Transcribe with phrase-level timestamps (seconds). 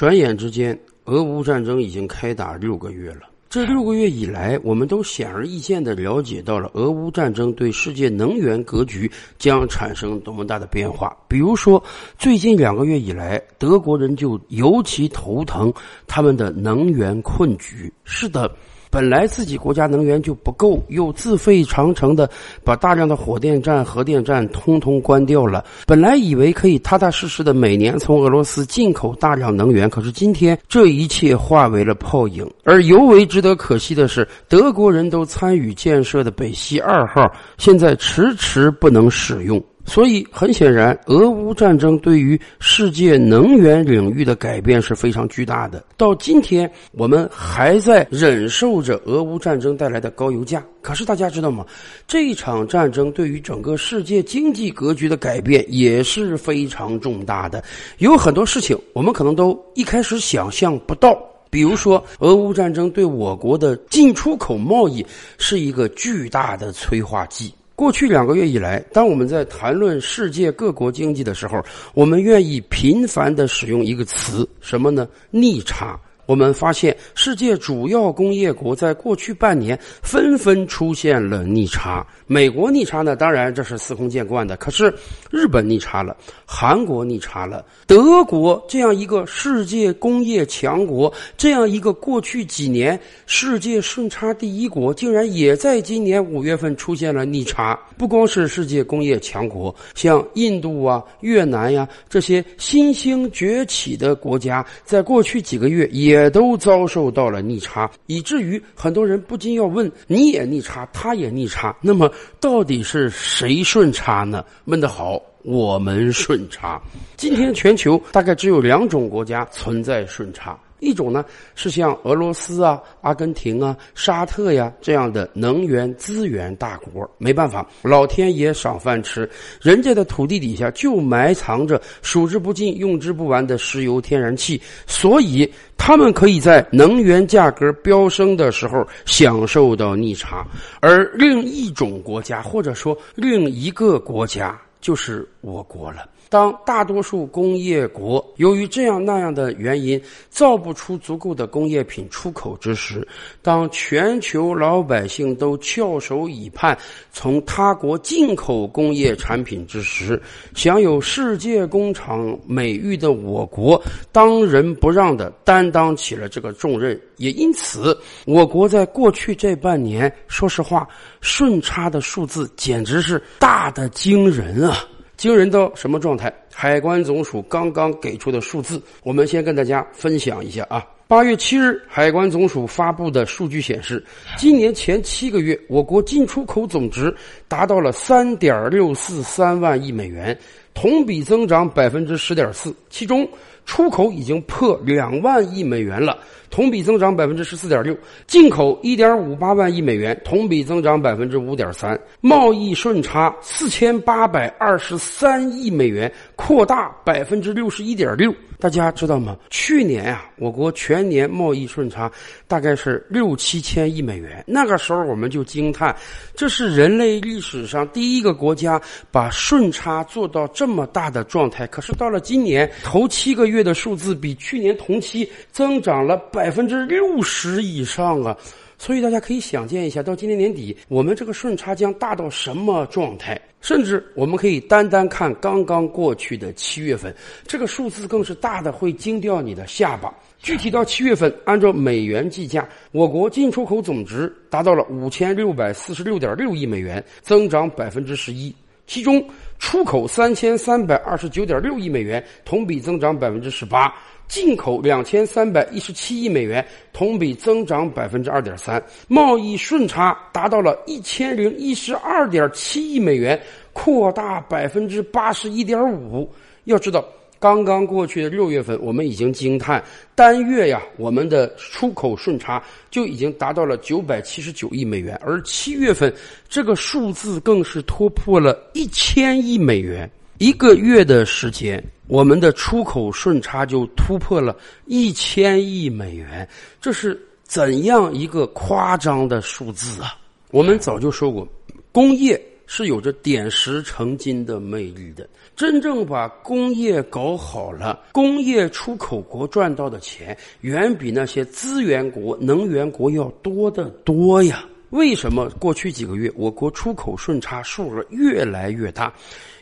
[0.00, 3.28] 转眼之间，俄乌战争已经开打六个月了。
[3.50, 11.14] 这六个月以来，我们都显而易见的了解到了俄乌战争对世界能源格局将产生多么大的变化。
[11.28, 11.84] 比如说，
[12.16, 15.70] 最近两个月以来，德国人就尤其头疼
[16.06, 17.92] 他们的能源困局。
[18.02, 18.50] 是的。
[18.90, 22.28] 本来自己国家能源就不够，又自费长城的
[22.64, 25.64] 把大量的火电站、核电站通通关掉了。
[25.86, 32.44] 本来以为可以踏踏实实的每年从俄罗斯进口大量能源，可是今天这一切化为了泡影。
[32.64, 39.62] 而尤为值得可惜的是，德国人都参与建设的北溪二号，现在迟迟不能使用。
[39.90, 45.84] 所以很显然，俄乌战争对于世界能源领域的改变是非常巨大的。
[45.96, 50.64] 到今天，我们还在忍受着俄乌战争带来的高油价。
[50.80, 51.66] 可是大家知道吗？
[52.06, 57.60] 这场战争对于整个世界经济格局的改变也是非常重大的。
[57.98, 65.04] 有很多事情我们可能都一开始想象不到，比如说，俄乌战争对我国的进出口贸易
[65.36, 67.52] 是一个巨大的催化剂。
[67.80, 71.64] 过去两个月以来，当我们在谈论世界各国经济的时候，
[71.94, 75.08] 我们愿意频繁的使用一个词，什么呢？
[75.30, 75.98] 逆差。
[76.30, 82.06] 我们发现，世界主要工业国在过去半年纷纷出现了逆差。
[82.24, 83.16] 美国逆差呢？
[83.16, 84.56] 当然这是司空见惯的。
[84.56, 84.94] 可是
[85.28, 97.76] 日本逆差了，韩国逆差了，德国这样一个世界工业强国，这样一个过去几年世界顺差第一国，竟然也在今年五月份出现了逆差。
[97.98, 106.19] 不光是世界工业强国，像印度啊、越南呀这些新兴崛起的国家，在过去几个月也。
[106.22, 114.44] 也都遭受到了逆差，以至于很多人不禁要问：你也逆差，他也逆差，那么到底是谁顺差呢？
[114.64, 116.80] 问得好，我们顺差。
[117.16, 120.58] 今天全球大概只有两种国家存在顺差。
[120.82, 121.22] 一种呢
[121.54, 129.28] 是像俄罗斯啊、阿根廷啊、沙特呀这样的能源资源大国，没办法，老天爷赏饭吃，
[129.60, 135.46] 人家的土地底下就埋藏着数之不尽、用之不完的石油、天然气，所以
[135.90, 140.46] 他们可以在能源价格飙升的时候享受到逆差，
[140.78, 146.08] 而另一种国家或者说另一个国家就是我国了。
[146.30, 153.06] 当大多数工业国由于这样那样的原因造不出足够的工业品出口之时，
[153.42, 156.78] 当全球老百姓都翘首以盼
[157.10, 160.22] 从他国进口工业产品之时，
[160.54, 163.82] 享有世界工厂美誉的我国
[164.12, 166.98] 当仁不让的担当起了这个重任。
[167.16, 170.88] 也因此，我国在过去这半年，说实话，
[171.20, 174.86] 顺差的数字简直是大的惊人啊！
[175.20, 176.32] 惊人到什么状态？
[176.50, 180.82] 海关总署刚刚给出的数字，我们先跟大家分享一下啊。
[181.06, 184.02] 八月七日，海关总署发布的数据显示，
[184.38, 187.14] 今年前七个月，我国进出口总值
[187.48, 190.34] 达到了三点六四三万亿美元，
[190.74, 193.28] 同比增长百分之十点四，其中。
[193.66, 197.94] 出口已经破两万亿美元了，同比增长百分之十四点六；
[198.26, 208.34] 进口一点五八万亿美元，同比增长百分之五点三；贸易顺差四千八百二十三亿美元，扩大百分之六十一点六。
[208.58, 209.36] 大家知道吗？
[209.48, 212.10] 去年啊，我国全年贸易顺差
[212.46, 214.44] 大概是六七千亿美元。
[214.46, 215.94] 那个时候我们就惊叹，
[216.34, 221.66] 这是人类历史上第一个国家把顺差做到这么大的状态。
[221.68, 228.36] 可是到了今年头七个月的数字，比去年同期增长了百分之六十以上啊！
[228.76, 233.40] 所以大家可以想见一下，到今年年底，我们这个顺差将大到什么状态？
[233.62, 237.14] 甚至我们可以单单看刚刚过去的七月份，
[237.46, 240.12] 这个数字更是大的会惊掉你的下巴。
[240.40, 248.54] 具体到七月份，按照美元计价，我国进出口总值达到了五千六百四十六点六亿美元，增长百分之十一。
[248.90, 249.24] 其中，
[249.60, 253.94] 出口三千三百二十九点六亿美元，同比增长百分之十八。
[254.26, 263.40] 进口两千三百一十七亿美元，同比增长百分之二点三，贸易顺差达到了一千零一十二点七亿美元，
[263.72, 266.28] 扩大百分之八十一点五。
[266.64, 267.04] 要知道，
[267.40, 269.82] 刚刚过去的六月份，我们已经惊叹
[270.14, 276.14] 单月呀，我们的出口顺差就已经达到了九百七十九亿美元，而七月份
[276.50, 280.08] 这个数字更是突破了一千亿美元。
[280.36, 284.54] 一个月的时间，我们的出口顺差就突破了
[284.86, 286.46] 一千亿美元，
[286.80, 290.14] 这是怎样一个夸张的数字啊！
[290.50, 291.46] 我们早就说过，
[291.92, 292.40] 工业
[292.72, 295.28] 是有着点石成金的魅力的。
[295.56, 304.64] 真正把工业搞好了，工业出口国赚到的钱远比那些资源国、能源国要多得多呀。
[304.90, 309.12] 为什么过去几个月我国出口顺差数额越来越大？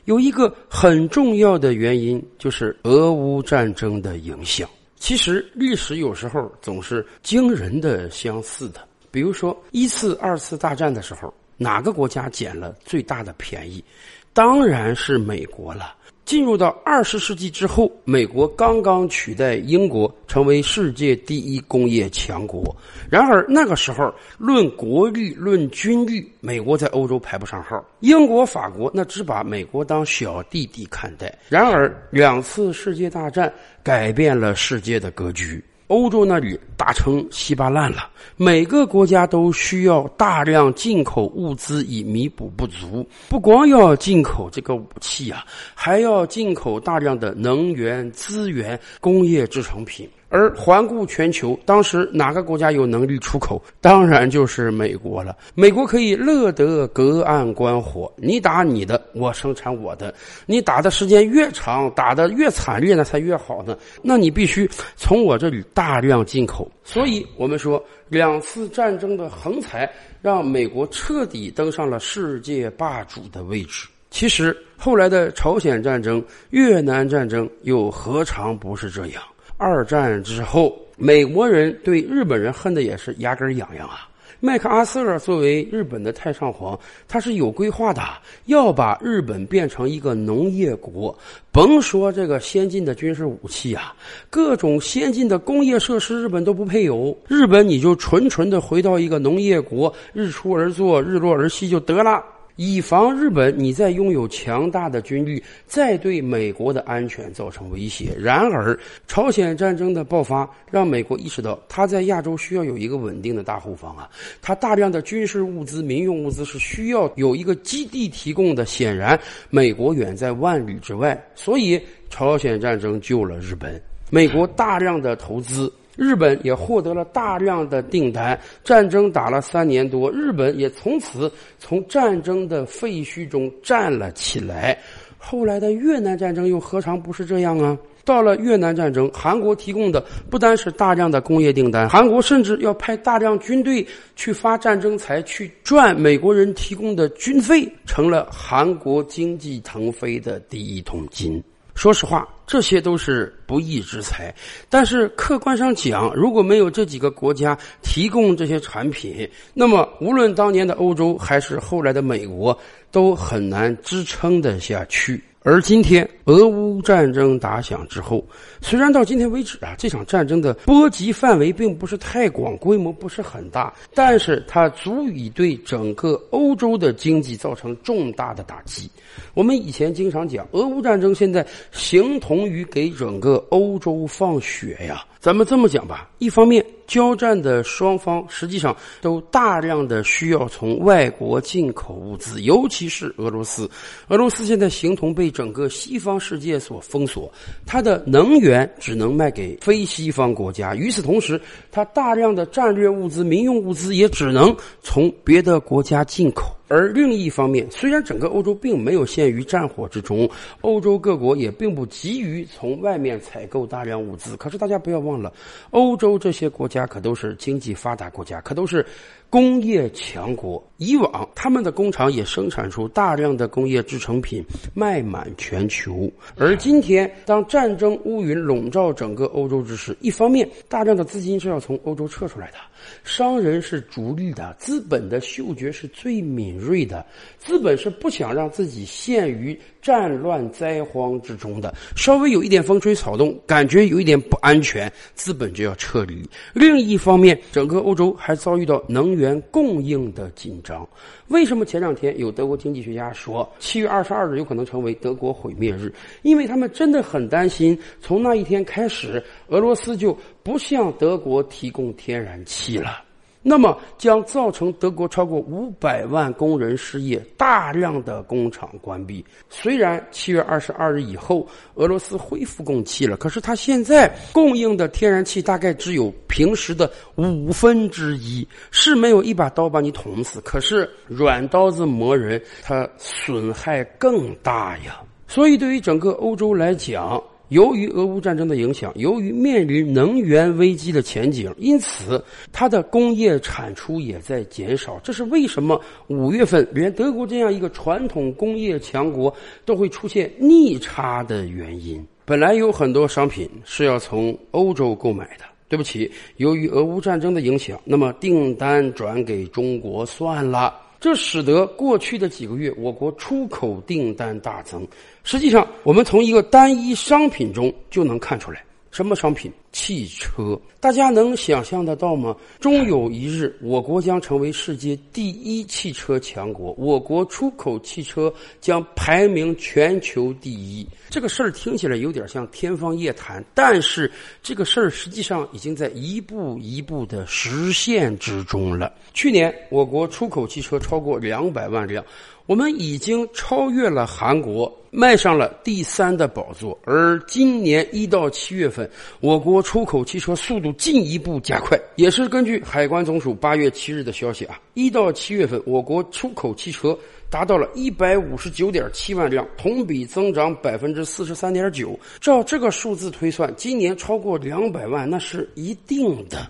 [0.05, 4.69] 有一个很重要的原因，就是俄乌战争的影响。
[4.97, 8.87] 其实历史有时候总是惊人的相似的。
[9.11, 13.85] 比如说一次、二次大战的时候，哪个国家捡了最大的便宜？
[14.33, 15.95] 当然是美国了。
[16.25, 22.77] 进入到二十世纪之后，美国刚刚取代英国成为世界第一工业强国。
[23.11, 27.83] 然而那个时候，论国力、论军力，美国在欧洲排不上号。
[28.01, 31.35] 英国、法国那只把美国当小弟弟看待。
[31.49, 33.51] 然而两次世界大战
[33.83, 35.65] 改变了世界的格局。
[35.89, 43.07] 欧洲那里打成稀巴烂了，每个国家都需要大量进口物资以弥补不足。
[43.29, 45.45] 不光要进口这个武器啊，
[45.75, 50.09] 还要进口大量的能源资源、工业制成品。
[50.29, 53.63] 而环顾全球，当时哪个国家有能力出口？
[53.81, 55.37] 当然就是美国了。
[55.55, 60.15] 美国可以乐得隔岸观火，你打你的，我生产我的。
[60.47, 63.77] 你打的时间越长，打的越惨烈，那才越好呢。
[64.03, 66.71] 那你必须从我这里大量进口。
[66.85, 69.91] 所以我们说，两次战争的横财
[70.21, 73.89] 让美国彻底登上了世界霸主的位置。
[74.11, 79.23] 其实后来的朝鲜战争、越南战争又何尝不是这样？
[79.59, 84.09] 二战之后，美国人对日本人恨的也是牙根痒痒啊。
[84.41, 86.79] 麦克阿瑟作为日本的太上皇，
[87.09, 88.01] 他是有规划的，
[88.47, 91.13] 要把日本变成一个农业国。
[91.51, 93.93] 甭说这个先进的军事武器啊，
[94.31, 97.19] 各种先进的工业设施，日本都不配有。
[97.27, 102.23] 日本你就纯纯的回到一个农业国，日出而作，日落而息就得了。
[102.61, 108.13] 以防日本你再拥有强大的军力，再对美国的安全造成威胁。
[108.19, 108.77] 然而，
[109.07, 114.11] 朝鲜战争的爆发让美国意识到，他在亚洲需要有一个稳定的大后方啊！
[114.43, 118.67] 他大量的军事物资、民用物资是需要有一个基地提供的。
[118.67, 119.17] 显然，
[119.51, 121.81] 美国远在万里之外，所以
[122.11, 123.81] 朝鲜战争救了日本。
[124.11, 125.73] 美国大量的投资。
[125.99, 134.79] 日本也获得了大量的订单，战争打了三年多，日本也从此从战争的废墟中站了起来。
[135.19, 137.77] 后来的越南战争又何尝不是这样啊？
[138.05, 140.01] 到了越南战争，韩国提供的
[140.31, 143.85] 不单是大量的工业订单，韩国甚至要派大量军队
[144.15, 151.43] 去发战争财，去赚美国人提供的军费，成了韩国经济腾飞的第一桶金。
[151.75, 154.35] 说实话，这些都是不义之财。
[154.69, 162.59] 但是客观上讲，如果没有这几个国家提供这些产品，那么无论当年的欧洲还是后来的美国，
[162.91, 165.23] 都很难支撑得下去。
[165.51, 168.23] 而今天，俄乌战争打响之后，
[168.61, 178.91] 虽然到今天为止啊，这场战争的波及范围并不是太广，规模不是很大，但是它足以对整个欧洲的经济造成重大的打击。
[179.33, 185.03] 我们以前经常讲，俄乌战争现在形同于给整个欧洲放血呀。
[185.19, 186.63] 咱们这么讲吧，一方面。
[186.89, 193.71] 交战的双方实际上都大量的需要从外国进口物资，尤其是俄罗斯。
[194.09, 197.31] 俄罗斯现在形同被整个西方世界所封锁，
[197.67, 200.75] 它的能源只能卖给非西方国家。
[200.75, 201.41] 与此同时，
[201.71, 206.55] 它大量的战略物资、民用物资也只能从别的国家进口。
[206.71, 210.29] 而另一方面，虽然整个欧洲并没有陷于战火之中，
[210.61, 215.33] 欧洲各国也并不急于从外面采购大量物资，可是大家不要忘了，
[215.71, 218.87] 欧洲这些国家家可都是经济发达国家，可都是。
[219.31, 224.43] 工业强国，以往他们的工厂也生产出大量的工业制成品，
[224.73, 226.11] 卖满全球。
[226.35, 232.57] 而今天，当战争乌云笼罩整个欧洲之时，一方面大量的资金是要从欧洲撤出来的，
[233.05, 237.05] 商人是逐利的，资本的嗅觉是最敏锐的，
[237.37, 246.27] 资本是不想让自己陷于战乱灾荒之中的，稍微有一点风吹草动，感觉有一点不安全，资本就要撤离。
[246.55, 249.18] 另一方面，整个欧洲还遭遇到能。
[249.18, 250.89] 源源供应的紧张，
[251.27, 255.93] 为什么前两天有德国经济学家说七月二十二日有可能成为德国毁灭日？
[256.23, 263.05] 因为他们真的很担心，从那一天开始，俄罗斯就不向德国提供天然气了。
[263.41, 269.25] 那么将造成德国超过五百万工人失业，大量的工厂关闭。
[269.49, 285.01] 虽然七月二十二日以后俄罗斯恢复供气了，可是它现在供应的天然气大概只有平时的五分之一，是没有一把刀把你捅死，可是软刀子磨人，它损害更大呀。
[285.27, 295.01] 所以对于整个欧洲来讲，由于俄乌战争的影响，由于面临能源危机的前景，因此它的工业产出也在减少。
[295.03, 302.05] 这是为什么五月份连德国这样一个传统工业强国都会出现逆差的原因。
[302.25, 310.75] 本来有很多商品是要从欧洲购买的，对不起，由于俄乌战争的影响，那么订单转给中国算了。
[311.01, 314.85] 这使得过去的几个月，我国出口订单大增。
[315.31, 318.65] 实际上，我们从一个单一商品中就能看出来。
[318.91, 319.53] 什么商品？
[319.71, 320.59] 汽车。
[320.81, 322.35] 大家能想象得到吗？
[322.59, 330.89] 终有一日，我国将成为世界第一汽车强国，我国出口汽车将排名全球第一。
[331.11, 334.11] 这个事儿听起来有点像天方夜谭，但是
[334.43, 338.91] 这个事儿实际上已经在一步一步的实现之中了。
[339.13, 342.03] 去年，我国出口汽车超过两百万辆。
[342.49, 346.77] 我们已经超越了韩国，迈上了第三的宝座。
[346.87, 348.91] 而今年一到七月份，
[349.21, 351.79] 我国出口汽车速度进一步加快。
[351.97, 362.01] 也是根据海关总署八月七日的消息啊，一到七月份，我国出口汽车达到了一百五十九点七万辆，同比增长百分之四十三点九。
[362.19, 366.49] 照这个数字推算，今年超过两百万那是一定的，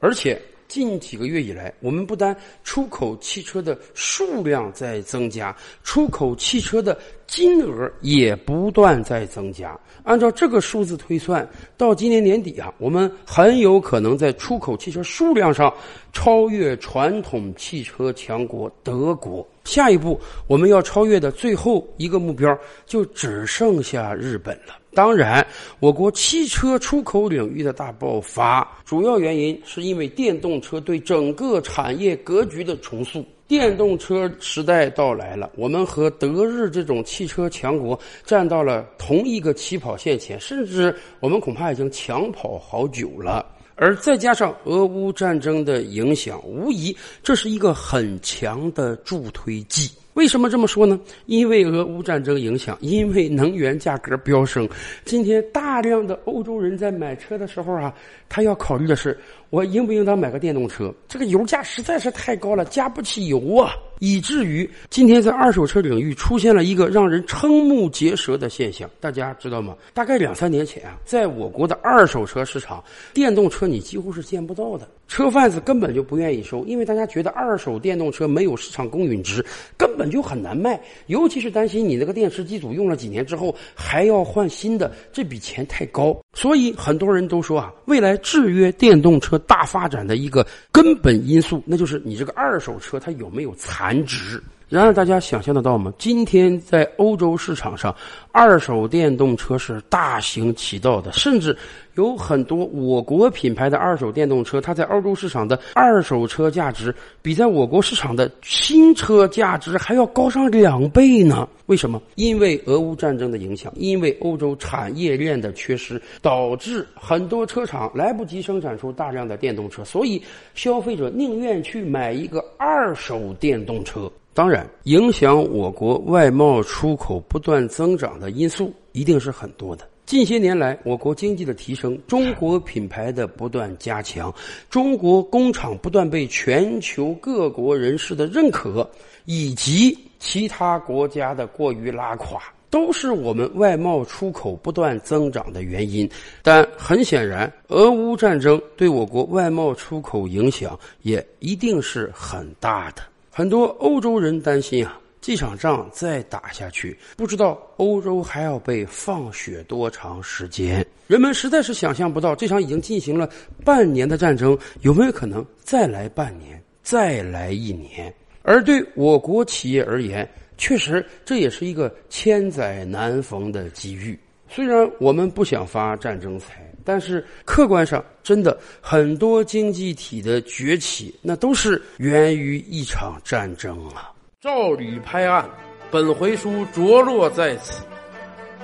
[0.00, 0.40] 而且。
[0.66, 9.78] 近几个月以来，我们不单出口汽车的数量在增加，出口汽车的金额也不断在增加。
[10.02, 15.72] 按照这个数字推算，到今年年底啊，我们很有可能在出口汽车数量上
[16.12, 19.46] 超越传统汽车强国德国。
[19.64, 24.74] 下一步我们要超越的最后一个目标，就只剩下日本了。
[24.94, 25.46] 当然，
[25.80, 33.24] 我国汽车出口领域的大爆发，主要原因是因为电动车对整个产业格局的重塑。
[33.46, 43.44] 电动车时代到来了，我们和德日这种汽车强国站到了同一个起跑线前，甚至我们恐怕已经抢跑好久了。
[43.76, 49.90] 而再加上俄乌战争的影响，无疑这是一个很强的助推剂。
[50.14, 50.98] 为什么这么说呢？
[51.26, 54.68] 因为俄乌战争影响，因为能源价格飙升。
[55.04, 57.92] 今天大量的欧洲人在买车的时候啊，
[58.28, 59.16] 他要考虑的是。
[59.50, 60.92] 我应不应当买个电动车？
[61.08, 63.74] 这个油价实在是太高了，加不起油啊！
[64.00, 69.76] 以至于今天在二手车领域出现了一个让人瞠目结舌的现象，大家知道吗？
[69.94, 72.82] 大概两三年前啊，在我国的二手车市场，
[73.14, 79.44] 电动车你几乎是见不到的，车贩子根本就不愿意收，因为大家觉得二手电动车没有市场公允值，
[79.76, 86.20] 根本就很难卖，尤其是担心你那个电池机组用了几年之后还要换新的，这笔钱太高。
[86.34, 89.38] 所以很多人都说啊，未来制约电动车。
[89.46, 94.42] 大发展的一个根本因素，那就是你这个二手车它有没有残值。
[94.74, 95.94] 然而，大家想象得到吗？
[95.98, 97.94] 今天在欧洲市场上，
[98.32, 101.56] 二手电动车是大行其道的，甚至
[101.94, 111.48] 有很多我国品牌的二手电动车，它在欧洲市场的二手车价值比在我国市场的新车价值还要高上两倍呢。
[111.66, 112.02] 为什么？
[112.16, 120.20] 因为俄乌战争的影响，因为欧洲产业链的缺失，导致很多车厂来不及生产出大量的电动车，所以
[120.52, 124.10] 消费者宁愿去买一个二手电动车。
[124.34, 129.88] 当然，影响我国外贸出口不断增长的因素一定是很多的。
[130.04, 134.34] 近些年来，我国经济的提升，中国品牌的不断加强，
[134.68, 138.86] 中国工厂不断被全球各国人士的认可，
[139.24, 146.10] 以及其他国家的过于拉垮，都是我们外贸出口不断增长的原因。
[146.42, 153.02] 但很显然，俄乌战争对我国外贸出口影响也一定是很大的。
[153.36, 160.86] 很多欧洲人担心啊，这场仗再打下去，不知道欧洲还要被放血多长时间。
[161.08, 163.28] 人们实在是想象不到，这场已经进行了
[163.64, 168.14] 半年的战争，有没有可能再来半年，再来一年？
[168.44, 174.16] 而对我国企业而言，确实这也是一个千载难逢的机遇。
[174.48, 176.73] 虽然我们不想发战争财。
[176.84, 184.12] 但是客观上，真的很多经济体的崛起，那都是源于一场战争啊！
[184.40, 185.48] 照吕拍案，
[185.90, 187.82] 本回书着落在此。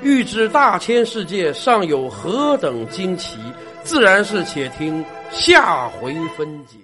[0.03, 3.39] 欲知大千世界尚有何等惊奇，
[3.83, 6.77] 自然是且听下回分解。